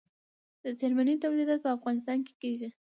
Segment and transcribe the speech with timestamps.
[0.63, 2.69] د څرمنې تولیدات په افغانستان کې کیږي